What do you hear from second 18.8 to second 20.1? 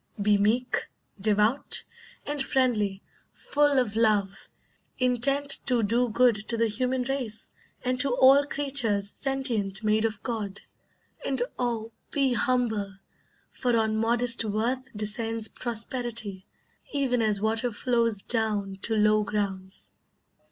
to low grounds."